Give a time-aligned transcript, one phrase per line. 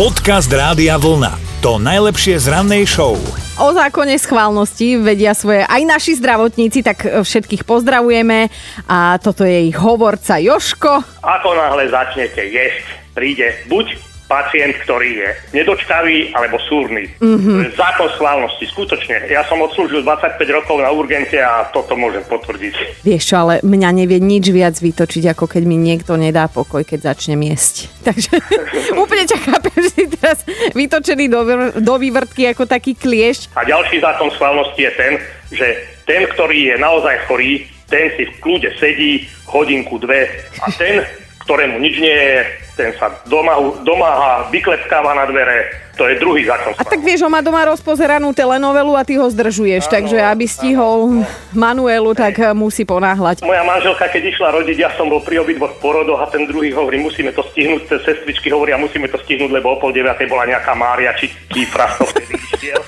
[0.00, 1.60] Podcast Rádia Vlna.
[1.60, 3.20] To najlepšie z rannej show.
[3.60, 8.48] O zákone schválnosti vedia svoje aj naši zdravotníci, tak všetkých pozdravujeme.
[8.88, 11.04] A toto je ich hovorca Joško.
[11.20, 17.10] Ako náhle začnete jesť, príde buď pacient, ktorý je nedočkavý alebo súrny.
[17.18, 17.74] Mm-hmm.
[17.74, 19.26] Zákon schválnosti, skutočne.
[19.26, 23.02] Ja som odslúžil 25 rokov na urgente a toto môžem potvrdiť.
[23.02, 27.10] Vieš čo, ale mňa nevie nič viac vytočiť, ako keď mi niekto nedá pokoj, keď
[27.10, 27.90] začnem jesť.
[28.06, 28.38] Takže
[29.02, 30.38] úplne ťa chápem, že si teraz
[30.78, 31.40] vytočený do,
[31.82, 33.58] do vývrtky ako taký kliešť.
[33.58, 35.12] A ďalší zákon schválnosti je ten,
[35.50, 35.66] že
[36.06, 40.30] ten, ktorý je naozaj chorý, ten si v kľude sedí hodinku, dve
[40.62, 41.02] a ten,
[41.42, 42.38] ktorému nič nie je,
[42.80, 45.68] ten sa domáha, domáha vyklepkáva na dvere,
[46.00, 46.72] to je druhý zákon.
[46.80, 50.44] A tak vieš, on má doma rozpozeranú telenovelu a ty ho zdržuješ, ano, takže aby
[50.48, 51.28] stihol ano.
[51.52, 52.56] Manuelu, tak Hej.
[52.56, 53.44] musí ponáhľať.
[53.44, 56.96] Moja manželka, keď išla rodiť, ja som bol pri obidvoch porodoch a ten druhý hovorí,
[57.04, 60.72] musíme to stihnúť, tie sestričky hovoria, musíme to stihnúť, lebo o pol deviatej bola nejaká
[60.72, 62.80] Mária či Kýfra, vtedy išiel.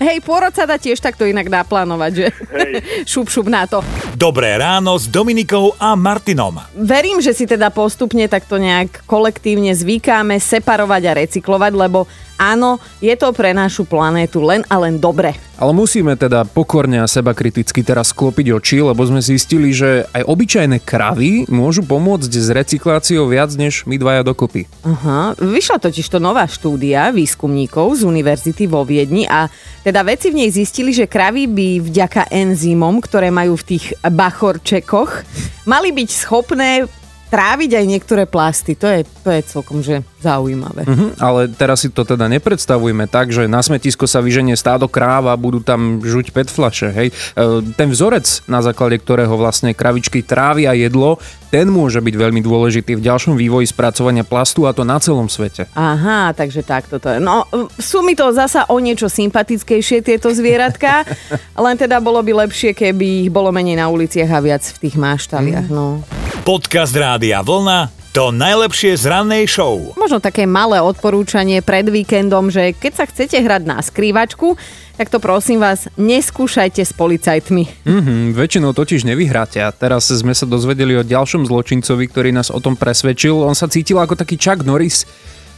[0.00, 2.26] Hej, pôrod sa dá tiež takto inak naplánovať, že?
[2.50, 2.72] Hej.
[3.12, 3.78] šup, šup na to.
[4.18, 6.58] Dobré ráno s Dominikou a Martinom.
[6.74, 13.14] Verím, že si teda postupne takto nejak kolektívne zvykáme separovať a recyklovať, lebo Áno, je
[13.14, 15.38] to pre našu planétu len a len dobre.
[15.54, 20.26] Ale musíme teda pokorne a seba kriticky teraz sklopiť oči, lebo sme zistili, že aj
[20.26, 24.66] obyčajné kravy môžu pomôcť s recykláciou viac než my dvaja dokopy.
[24.82, 29.46] Aha, vyšla totiž to nová štúdia výskumníkov z univerzity vo Viedni a
[29.86, 35.22] teda vedci v nej zistili, že kravy by vďaka enzymom, ktoré majú v tých bachorčekoch,
[35.70, 36.90] mali byť schopné
[37.34, 38.78] tráviť aj niektoré plasty.
[38.78, 40.86] To je, to je celkom že zaujímavé.
[40.86, 45.34] Uh-huh, ale teraz si to teda nepredstavujme tak, že na smetisko sa vyženie stádo kráva
[45.34, 46.94] a budú tam žuť pet flaše.
[46.94, 47.10] Hej.
[47.10, 51.18] E, ten vzorec, na základe ktorého vlastne kravičky trávia jedlo,
[51.50, 55.66] ten môže byť veľmi dôležitý v ďalšom vývoji spracovania plastu a to na celom svete.
[55.74, 57.18] Aha, takže takto to je.
[57.18, 57.50] No,
[57.82, 61.02] sú mi to zasa o niečo sympatickejšie tieto zvieratka,
[61.66, 64.96] len teda bolo by lepšie, keby ich bolo menej na uliciach a viac v tých
[64.96, 65.66] máštaliach.
[65.66, 65.74] Mm.
[65.74, 65.98] No.
[66.44, 69.80] Podcast Rádia Vlna to najlepšie z rannej show.
[69.96, 74.52] Možno také malé odporúčanie pred víkendom, že keď sa chcete hrať na skrývačku,
[75.00, 77.88] tak to prosím vás, neskúšajte s policajtmi.
[77.88, 82.60] Mm-hmm, väčšinou totiž nevyhráte a teraz sme sa dozvedeli o ďalšom zločincovi, ktorý nás o
[82.60, 83.40] tom presvedčil.
[83.40, 85.08] On sa cítil ako taký Chuck Norris,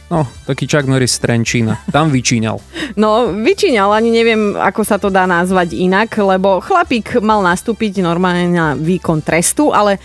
[0.07, 1.83] No, taký Chuck Norris z Trenčína.
[1.91, 2.63] Tam vyčíňal.
[2.97, 8.49] No, vyčíňal, ani neviem, ako sa to dá nazvať inak, lebo chlapík mal nastúpiť normálne
[8.49, 10.01] na výkon trestu, ale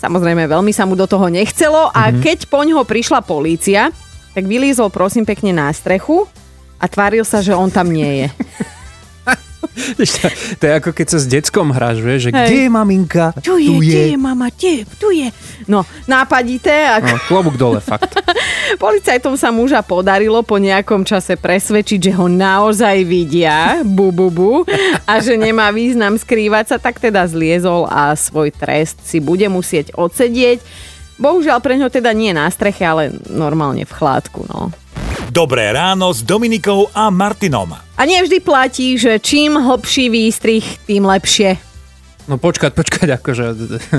[0.00, 2.24] Samozrejme, veľmi sa mu do toho nechcelo a mm-hmm.
[2.24, 3.92] keď po ňoho prišla polícia,
[4.32, 6.24] tak vylízol prosím pekne na strechu
[6.80, 8.28] a tváril sa, že on tam nie je.
[10.58, 12.48] to je ako keď sa s deckom hráš, vieš, že Hej.
[12.48, 13.26] kde je maminka?
[13.44, 13.92] Tu je, tu je.
[13.92, 15.28] kde je mama, kde, tu je.
[15.68, 16.96] No, nápadité.
[16.96, 17.06] Ako...
[17.06, 18.08] No, klobúk dole, fakt.
[18.78, 24.52] Policajtom sa muža podarilo po nejakom čase presvedčiť, že ho naozaj vidia, bu, bu, bu,
[25.08, 29.96] a že nemá význam skrývať sa, tak teda zliezol a svoj trest si bude musieť
[29.96, 30.62] odsedieť.
[31.20, 34.72] Bohužiaľ pre ňo teda nie na streche, ale normálne v chládku, no.
[35.30, 37.70] Dobré ráno s Dominikou a Martinom.
[37.76, 41.69] A nie vždy platí, že čím hlbší výstrih, tým lepšie.
[42.30, 43.44] No počkať, počkať, akože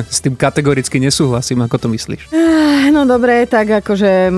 [0.07, 2.31] s tým kategoricky nesúhlasím, ako to myslíš?
[2.95, 4.31] No dobre, tak akože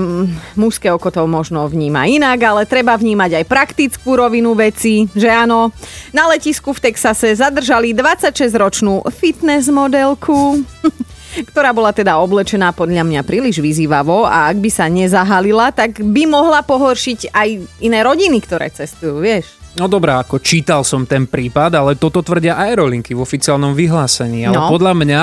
[0.58, 5.70] mužské oko to možno vníma inak, ale treba vnímať aj praktickú rovinu veci, že áno.
[6.10, 10.58] Na letisku v Texase zadržali 26-ročnú fitness modelku.
[11.34, 16.30] ktorá bola teda oblečená podľa mňa príliš vyzývavo a ak by sa nezahalila, tak by
[16.30, 17.48] mohla pohoršiť aj
[17.82, 19.63] iné rodiny, ktoré cestujú, vieš.
[19.74, 24.46] No dobrá, ako čítal som ten prípad, ale toto tvrdia aerolinky v oficiálnom vyhlásení.
[24.46, 24.70] Ale no.
[24.70, 25.22] podľa mňa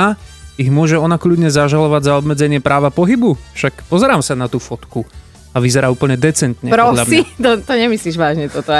[0.59, 3.39] ich môže ona kľudne zažalovať za obmedzenie práva pohybu.
[3.55, 5.07] Však pozerám sa na tú fotku
[5.51, 6.71] a vyzerá úplne decentne.
[6.71, 8.71] Prosím, to, to nemyslíš vážne toto.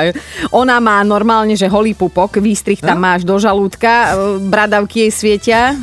[0.56, 3.12] Ona má normálne, že holý pupok, výstrih tam no?
[3.12, 4.08] máš do žalúdka, e,
[4.48, 5.76] bradavky jej svietia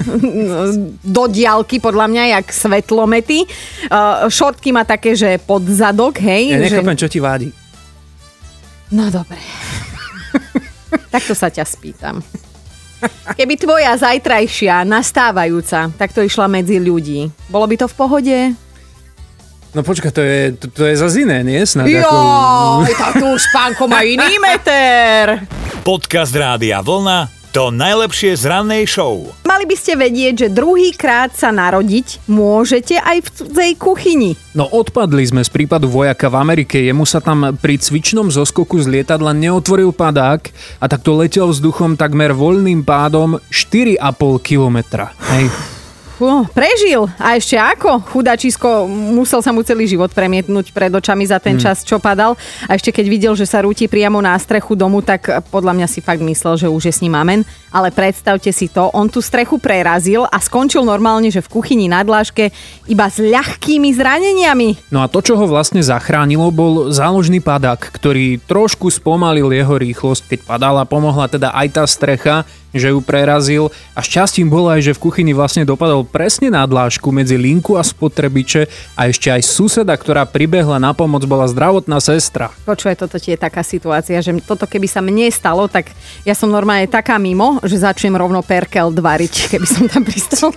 [1.16, 3.44] do diálky, podľa mňa, jak svetlomety.
[3.44, 3.46] E,
[4.32, 6.56] šortky má také, že pod zadok, hej.
[6.56, 7.04] Ja nechápem, že...
[7.04, 7.52] čo ti vádi.
[8.88, 9.36] No dobre.
[11.14, 12.20] Takto sa ťa spýtam.
[13.38, 18.38] Keby tvoja zajtrajšia, nastávajúca, takto išla medzi ľudí, bolo by to v pohode?
[19.76, 21.60] No počkaj, to je, to, to je zase iné, nie?
[21.62, 22.18] Snad jo, ako...
[22.96, 25.44] tak tu už pánko má iný meter.
[25.86, 29.30] Podcast Rádia Vlna to najlepšie z rannej show.
[29.58, 34.38] Mali by ste vedieť, že druhýkrát sa narodiť môžete aj v cudzej kuchyni.
[34.54, 36.78] No odpadli sme z prípadu vojaka v Amerike.
[36.78, 40.46] Jemu sa tam pri cvičnom zoskoku z lietadla neotvoril padák
[40.78, 43.98] a takto letel vzduchom takmer voľným pádom 4,5
[44.46, 45.10] kilometra.
[45.26, 45.77] Hej.
[46.24, 47.06] No, prežil.
[47.18, 48.02] A ešte ako?
[48.10, 52.34] Chudačisko, musel sa mu celý život premietnúť pred očami za ten čas, čo padal.
[52.66, 56.00] A ešte keď videl, že sa rúti priamo na strechu domu, tak podľa mňa si
[56.02, 57.46] fakt myslel, že už je s ním amen.
[57.68, 62.00] Ale predstavte si to, on tú strechu prerazil a skončil normálne, že v kuchyni na
[62.00, 62.48] dláške
[62.88, 64.88] iba s ľahkými zraneniami.
[64.88, 70.22] No a to, čo ho vlastne zachránilo, bol záložný padák, ktorý trošku spomalil jeho rýchlosť,
[70.32, 74.92] keď padala, pomohla teda aj tá strecha, že ju prerazil a šťastím bolo aj, že
[74.96, 79.94] v kuchyni vlastne dopadol presne na dlážku medzi linku a spotrebiče a ešte aj suseda,
[79.96, 82.52] ktorá pribehla na pomoc, bola zdravotná sestra.
[82.68, 85.92] Počuje, toto ti je taká situácia, že toto keby sa mne stalo, tak
[86.28, 90.56] ja som normálne taká mimo, že začnem rovno perkel dvariť, keby som tam pristala.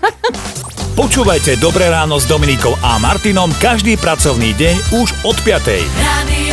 [0.91, 5.71] Počúvajte Dobré ráno s Dominikou a Martinom každý pracovný deň už od 5.
[6.03, 6.50] Radio